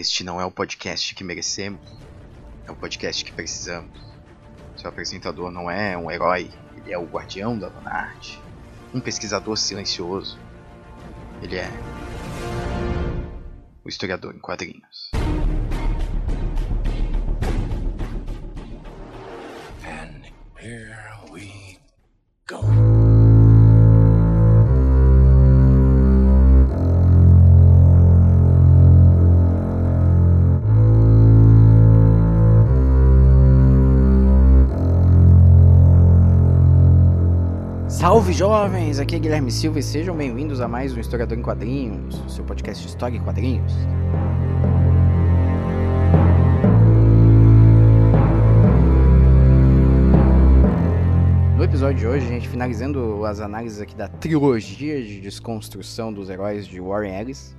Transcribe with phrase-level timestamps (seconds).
[0.00, 1.86] Este não é o podcast que merecemos,
[2.66, 4.00] é o podcast que precisamos.
[4.74, 8.40] Seu apresentador não é um herói, ele é o guardião da dona arte,
[8.94, 10.38] um pesquisador silencioso.
[11.42, 11.68] Ele é
[13.84, 15.10] o historiador em quadrinhos.
[38.00, 42.18] Salve jovens, aqui é Guilherme Silva e sejam bem-vindos a mais um Historiador em Quadrinhos,
[42.34, 43.74] seu podcast história e quadrinhos.
[51.58, 56.30] No episódio de hoje, a gente finalizando as análises aqui da trilogia de desconstrução dos
[56.30, 57.54] heróis de Warren Ellis,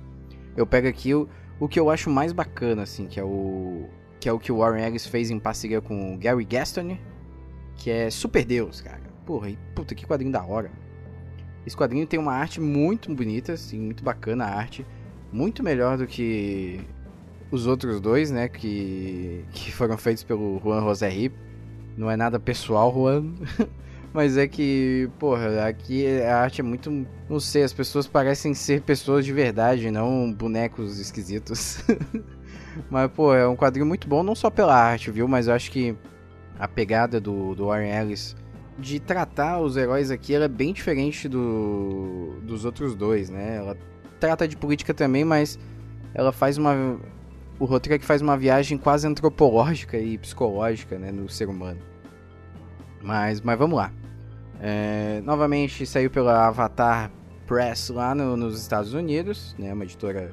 [0.56, 1.28] eu pego aqui o,
[1.60, 3.84] o que eu acho mais bacana, assim, que é o
[4.18, 6.98] que é o que o Warren Ellis fez em parceria com o Gary Gaston,
[7.76, 9.11] que é Super Deus, cara.
[9.24, 10.70] Porra, e puta que quadrinho da hora.
[11.66, 14.84] Esse quadrinho tem uma arte muito bonita, assim, muito bacana a arte.
[15.32, 16.80] Muito melhor do que
[17.50, 18.48] os outros dois, né?
[18.48, 21.34] Que, que foram feitos pelo Juan José Rip.
[21.96, 23.32] Não é nada pessoal, Juan.
[24.12, 27.06] Mas é que, porra, aqui a arte é muito.
[27.30, 31.82] Não sei, as pessoas parecem ser pessoas de verdade, não bonecos esquisitos.
[32.90, 35.26] Mas, pô, é um quadrinho muito bom, não só pela arte, viu?
[35.26, 35.96] Mas eu acho que
[36.58, 38.36] a pegada do, do Warren Ellis
[38.78, 43.56] de tratar os heróis aqui ela é bem diferente do, dos outros dois, né?
[43.56, 43.76] Ela
[44.18, 45.58] trata de política também, mas
[46.14, 46.98] ela faz uma.
[47.58, 51.80] O roteiro que faz uma viagem quase antropológica e psicológica né, no ser humano.
[53.00, 53.92] Mas, mas vamos lá.
[54.60, 57.10] É, novamente saiu pela Avatar
[57.46, 60.32] Press lá no, nos Estados Unidos, né, uma editora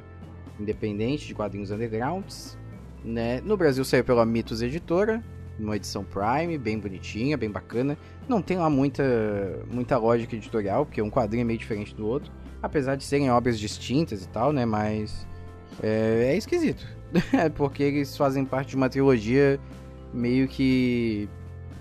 [0.59, 2.57] independente de quadrinhos undergrounds.
[3.03, 3.41] Né?
[3.41, 5.23] No Brasil saiu pela Mitos Editora,
[5.59, 7.97] numa edição Prime, bem bonitinha, bem bacana.
[8.27, 9.03] Não tem lá muita,
[9.71, 12.31] muita lógica editorial, porque um quadrinho é meio diferente do outro.
[12.61, 14.65] Apesar de serem obras distintas e tal, né?
[14.65, 15.25] Mas
[15.81, 16.85] é, é esquisito.
[17.55, 19.59] porque eles fazem parte de uma trilogia
[20.13, 21.29] meio que.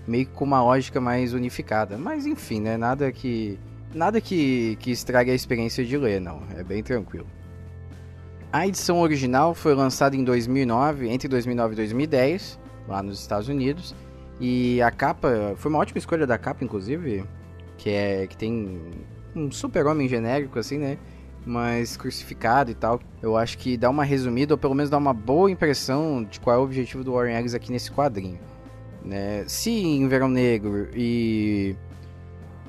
[0.07, 1.97] meio que com uma lógica mais unificada.
[1.97, 2.77] Mas enfim, né?
[2.77, 3.59] Nada que.
[3.93, 6.43] Nada que, que estrague a experiência de ler, não.
[6.55, 7.27] É bem tranquilo.
[8.51, 13.95] A edição original foi lançada em 2009, entre 2009 e 2010 lá nos Estados Unidos.
[14.39, 17.23] E a capa, foi uma ótima escolha da capa, inclusive,
[17.77, 18.81] que é que tem
[19.35, 20.97] um super-homem genérico, assim, né?
[21.45, 22.99] Mas crucificado e tal.
[23.21, 26.55] Eu acho que dá uma resumida, ou pelo menos dá uma boa impressão de qual
[26.55, 28.39] é o objetivo do Warren Ellis aqui nesse quadrinho.
[29.03, 29.43] Né?
[29.47, 31.75] Se em Verão Negro e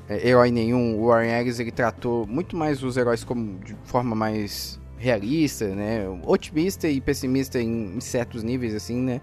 [0.08, 4.14] é, Herói Nenhum, o Warren Ellis ele tratou muito mais os heróis como de forma
[4.14, 6.06] mais realista, né?
[6.24, 9.20] Otimista e pessimista em, em certos níveis, assim, né?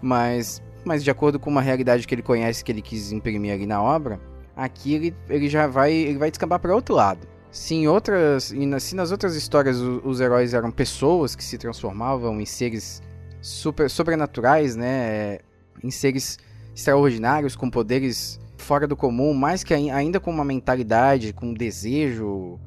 [0.00, 3.66] Mas, mas de acordo com uma realidade que ele conhece, que ele quis imprimir ali
[3.66, 4.20] na obra,
[4.56, 7.26] aqui ele, ele já vai, ele vai descambar para outro lado.
[7.50, 12.46] Se em outras, se nas outras histórias os, heróis eram pessoas que se transformavam em
[12.46, 13.02] seres
[13.40, 15.38] super, sobrenaturais, né,
[15.82, 16.38] em seres
[16.74, 22.60] extraordinários com poderes fora do comum, mas que ainda com uma mentalidade, com um desejo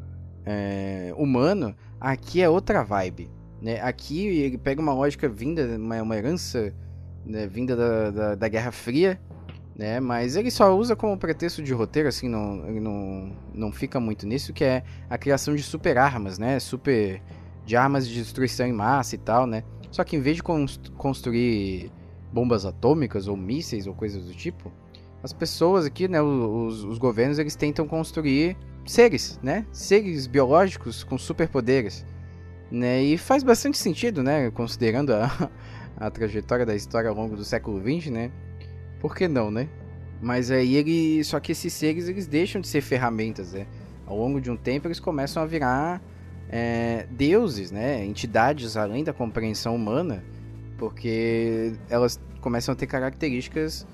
[0.46, 3.30] é, humano, aqui é outra vibe.
[3.62, 3.80] Né?
[3.80, 6.74] Aqui ele pega uma lógica vinda, uma herança
[7.25, 9.19] né, vinda da, da, da, Guerra Fria,
[9.75, 10.00] né?
[10.00, 14.28] Mas ele só usa como pretexto de roteiro, assim, não, ele não, não fica muito
[14.28, 16.59] nisso, que é a criação de super armas, né?
[16.59, 17.22] Super
[17.66, 19.63] de armas de destruição em massa e tal, né?
[19.91, 20.44] Só que em vez de
[20.97, 21.91] construir
[22.31, 24.72] bombas atômicas ou mísseis ou coisas do tipo,
[25.22, 29.66] as pessoas aqui, né, os, os governos, eles tentam construir seres, né?
[29.72, 32.05] Seres biológicos com superpoderes,
[32.69, 33.01] né?
[33.01, 35.50] E faz bastante sentido, né, considerando a,
[36.06, 38.31] a trajetória da história ao longo do século XX, né?
[39.00, 39.69] Por que não, né?
[40.22, 41.24] Mas aí ele.
[41.24, 43.66] Só que esses seres eles deixam de ser ferramentas, né?
[44.06, 46.02] Ao longo de um tempo eles começam a virar
[46.50, 48.06] é, deuses, né?
[48.06, 50.23] Entidades além da compreensão humana,
[50.78, 53.88] porque elas começam a ter características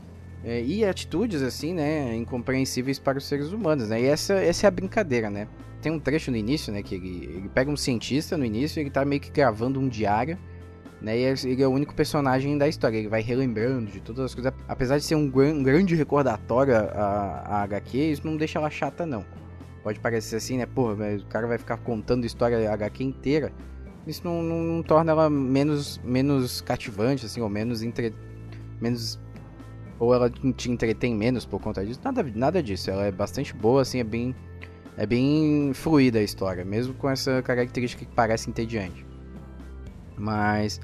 [0.44, 2.16] é, e atitudes assim, né?
[2.16, 4.02] Incompreensíveis para os seres humanos, né?
[4.02, 5.48] E essa, essa é a brincadeira, né?
[5.82, 6.82] Tem um trecho no início, né?
[6.82, 9.88] Que ele, ele pega um cientista no início e ele tá meio que gravando um
[9.88, 10.38] diário
[11.02, 11.18] né?
[11.18, 14.54] E ele é o único personagem da história, ele vai relembrando de todas as coisas.
[14.68, 19.06] Apesar de ser um, um grande recordatório a, a HQ, isso não deixa ela chata,
[19.06, 19.26] não.
[19.84, 20.66] Pode parecer assim, né?
[20.66, 23.52] Porra, o cara vai ficar contando história HQ inteira.
[24.06, 28.14] Isso não, não, não, torna ela menos, menos cativante, assim, ou menos entre...
[28.82, 29.20] menos
[30.00, 32.00] ou ela te entretém menos por conta disso.
[32.04, 32.90] Nada, nada disso.
[32.90, 34.34] Ela é bastante boa, assim, é bem,
[34.98, 39.09] é bem fluida a história, mesmo com essa característica que parece entediante.
[40.20, 40.80] Mas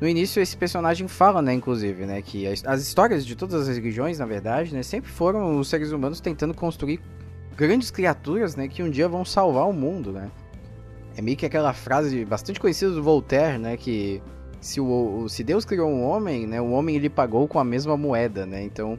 [0.00, 3.76] no início esse personagem fala, né, inclusive, né, que as, as histórias de todas as
[3.76, 7.00] religiões, na verdade, né, sempre foram os seres humanos tentando construir
[7.56, 10.30] grandes criaturas, né, que um dia vão salvar o mundo, né.
[11.16, 14.22] É meio que aquela frase bastante conhecida do Voltaire, né, que
[14.60, 17.96] se, o, se Deus criou um homem, né, o homem ele pagou com a mesma
[17.96, 18.98] moeda, né, então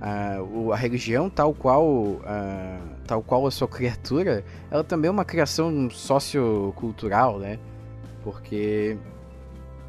[0.00, 0.38] a,
[0.72, 5.90] a religião tal qual a, tal qual a sua criatura, ela também é uma criação
[5.90, 7.58] sociocultural, né,
[8.22, 8.96] porque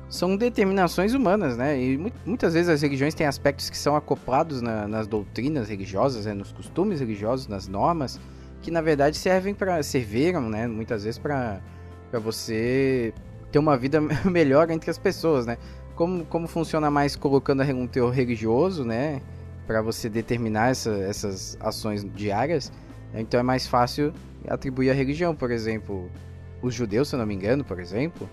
[0.10, 1.80] são determinações humanas, né?
[1.80, 6.34] E muitas vezes as religiões têm aspectos que são acoplados na, nas doutrinas religiosas, né?
[6.34, 8.20] nos costumes religiosos, nas normas,
[8.62, 10.68] que na verdade servem para serviram, né?
[10.68, 11.62] Muitas vezes para
[12.10, 13.14] para você
[13.52, 15.58] ter uma vida melhor entre as pessoas, né?
[15.96, 19.22] Como, como funciona mais colocando um teor religioso, né?
[19.68, 22.72] Para você determinar essa, essas ações diárias,
[23.14, 23.22] né?
[23.22, 24.12] então é mais fácil
[24.48, 26.10] atribuir a religião, por exemplo,
[26.62, 28.28] os judeus, se eu não me engano, por exemplo,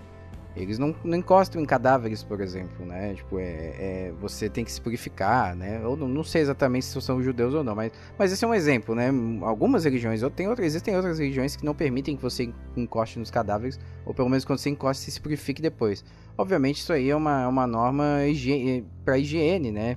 [0.57, 3.15] eles não, não encostam em cadáveres, por exemplo, né?
[3.15, 5.81] Tipo, é, é você tem que se purificar, né?
[5.83, 8.55] Eu não, não, sei exatamente se são judeus ou não, mas, mas esse é um
[8.55, 9.11] exemplo, né?
[9.43, 13.31] Algumas religiões, ou tem outras, existem outras religiões que não permitem que você encoste nos
[13.31, 16.03] cadáveres, ou pelo menos quando você encoste, você se purifique depois.
[16.39, 19.97] Obviamente, isso aí é uma, uma norma higiene, para higiene, né?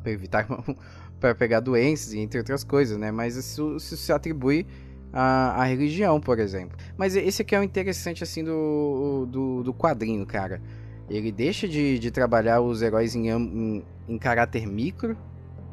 [0.00, 0.46] Para evitar,
[1.18, 3.10] para pegar doenças, entre outras coisas, né?
[3.10, 4.64] Mas isso, isso se atribui
[5.12, 6.76] a, a religião, por exemplo.
[6.96, 10.60] Mas esse aqui é o interessante, assim, do, do, do quadrinho, cara.
[11.08, 15.16] Ele deixa de, de trabalhar os heróis em, em, em caráter micro,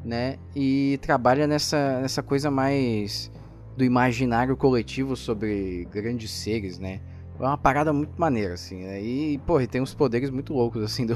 [0.04, 0.38] né?
[0.56, 3.32] E trabalha nessa, nessa coisa mais
[3.76, 7.02] do imaginário coletivo sobre grandes seres, né?
[7.40, 9.02] É uma parada muito maneira, assim, né?
[9.02, 11.16] E, porra, tem uns poderes muito loucos, assim, do,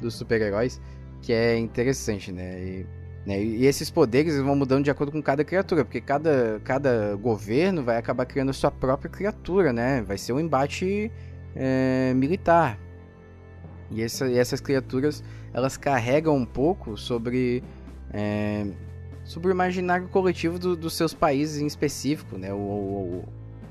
[0.00, 0.80] dos super-heróis,
[1.20, 2.60] que é interessante, né?
[2.60, 2.86] E
[3.24, 3.42] né?
[3.42, 7.96] E esses poderes vão mudando de acordo com cada criatura, porque cada, cada governo vai
[7.96, 10.02] acabar criando a sua própria criatura, né?
[10.02, 11.10] Vai ser um embate
[11.54, 12.78] é, militar.
[13.90, 15.22] E, essa, e, essas criaturas,
[15.52, 17.62] elas carregam um pouco sobre,
[18.12, 18.66] é,
[19.24, 22.52] sobre o imaginário coletivo do, dos seus países em específico, né?
[22.52, 23.28] O, o,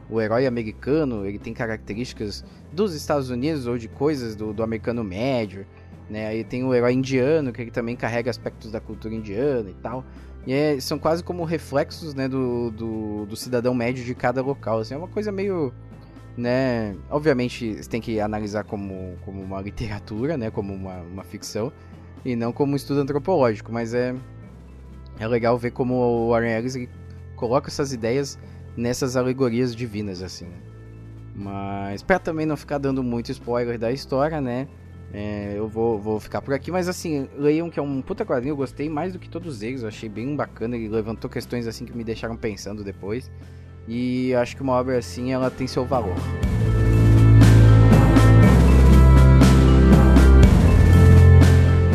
[0.10, 5.04] o, herói americano, ele tem características dos Estados Unidos ou de coisas do, do americano
[5.04, 5.66] médio,
[6.12, 6.28] né?
[6.28, 10.04] Aí tem o herói indiano, que ele também carrega aspectos da cultura indiana e tal.
[10.46, 14.80] E é, são quase como reflexos, né, do, do, do, cidadão médio de cada local.
[14.80, 15.74] Assim, é uma coisa meio,
[16.36, 16.96] né...
[17.10, 21.72] Obviamente, você tem que analisar como, como uma literatura, né, como uma, uma ficção,
[22.26, 23.72] e não como um estudo antropológico.
[23.72, 24.14] Mas é,
[25.18, 26.76] é legal ver como o Warren Ellis
[27.38, 28.38] coloca essas ideias
[28.76, 30.58] nessas alegorias divinas, assim, né?
[31.34, 34.68] Mas para também não ficar dando muito spoiler da história, né?
[35.14, 38.54] É, eu vou, vou ficar por aqui, mas assim, leiam que é um puta quadrinho,
[38.54, 41.86] eu gostei mais do que todos eles, eu achei bem bacana, ele levantou questões assim
[41.86, 43.30] que me deixaram pensando depois.
[43.88, 46.16] E acho que uma obra assim, ela tem seu valor.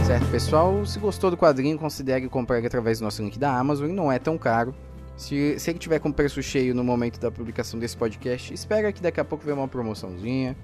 [0.05, 0.85] Certo, pessoal?
[0.85, 4.37] Se gostou do quadrinho, considere comprar através do nosso link da Amazon, não é tão
[4.37, 4.75] caro.
[5.17, 9.01] Se, se ele tiver com preço cheio no momento da publicação desse podcast, espera que
[9.01, 10.55] daqui a pouco venha uma promoçãozinha,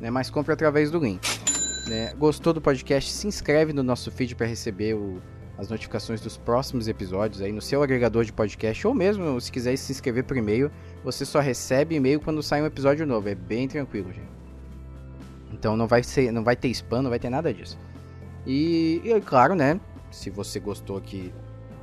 [0.00, 0.10] né?
[0.10, 1.49] Mas compre através do link.
[1.86, 2.14] Né?
[2.14, 3.10] Gostou do podcast?
[3.10, 5.20] Se inscreve no nosso feed para receber o,
[5.58, 9.76] as notificações dos próximos episódios aí no seu agregador de podcast ou mesmo se quiser
[9.76, 10.70] se inscrever por e-mail,
[11.04, 13.28] você só recebe e-mail quando sai um episódio novo.
[13.28, 14.30] É bem tranquilo, gente.
[15.52, 17.78] Então não vai ser, não vai ter spam, não vai ter nada disso.
[18.46, 19.78] E, e claro, né?
[20.10, 21.32] Se você gostou aqui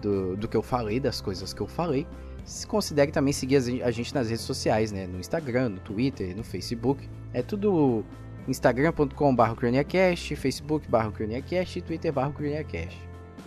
[0.01, 2.07] do, do que eu falei, das coisas que eu falei,
[2.43, 5.05] se considere também seguir a gente nas redes sociais, né?
[5.05, 7.07] No Instagram, no Twitter, no Facebook.
[7.33, 8.03] É tudo
[8.47, 12.93] instagram.com.br facebook.br e twitter.br.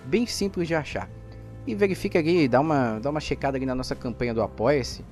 [0.05, 1.09] Bem simples de achar.
[1.67, 5.05] E verifique ali, dá uma, dá uma checada ali na nossa campanha do Apoia-se.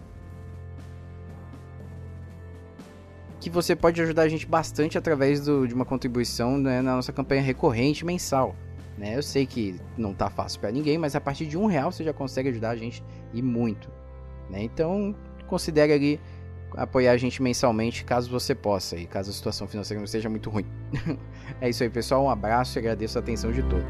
[3.40, 7.12] Que você pode ajudar a gente bastante através do, de uma contribuição né, na nossa
[7.12, 8.56] campanha recorrente mensal.
[8.96, 9.16] Né?
[9.16, 12.02] Eu sei que não tá fácil para ninguém, mas a partir de um real você
[12.02, 13.02] já consegue ajudar a gente
[13.32, 13.88] e muito.
[14.50, 14.62] Né?
[14.62, 15.14] Então
[15.46, 16.20] considere ali
[16.74, 20.50] apoiar a gente mensalmente, caso você possa e caso a situação financeira não esteja muito
[20.50, 20.66] ruim.
[21.60, 22.24] é isso aí, pessoal.
[22.24, 23.84] Um abraço e agradeço a atenção de todos.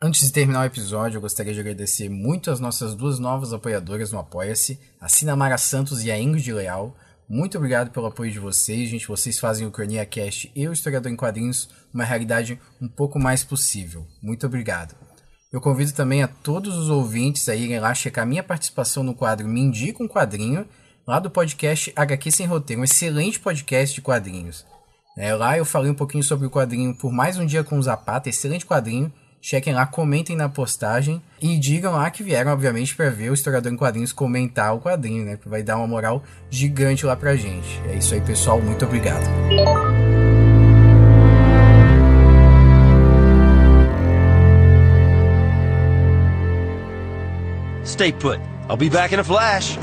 [0.00, 4.12] Antes de terminar o episódio, eu gostaria de agradecer muito as nossas duas novas apoiadoras
[4.12, 6.96] no Apoia-se, a Sinamara Santos e a Ingrid Leal.
[7.28, 9.08] Muito obrigado pelo apoio de vocês, gente.
[9.08, 13.42] Vocês fazem o Cronia Cast e o Historiador em Quadrinhos uma realidade um pouco mais
[13.42, 14.06] possível.
[14.22, 15.07] Muito obrigado.
[15.50, 19.48] Eu convido também a todos os ouvintes a irem lá checar minha participação no quadro
[19.48, 20.66] Me Indica um Quadrinho,
[21.06, 24.66] lá do podcast HQ Sem Roteiro, um excelente podcast de quadrinhos.
[25.16, 27.82] É, lá eu falei um pouquinho sobre o quadrinho Por Mais Um Dia com o
[27.82, 33.08] Zapata, excelente quadrinho, chequem lá, comentem na postagem e digam lá que vieram, obviamente, para
[33.08, 35.38] ver o historiador em quadrinhos comentar o quadrinho, né?
[35.38, 37.80] Que vai dar uma moral gigante lá pra gente.
[37.88, 38.60] É isso aí, pessoal.
[38.60, 39.24] Muito obrigado.
[47.88, 48.40] Stay put.
[48.68, 49.76] I'll be back in a flash.